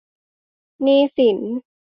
[0.83, 1.37] หนี้สิน